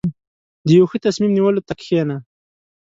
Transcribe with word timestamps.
•د 0.65 0.67
یو 0.77 0.85
ښه 0.91 0.97
تصمیم 1.05 1.31
نیولو 1.37 1.61
ته 1.67 1.73
کښېنه. 1.79 2.17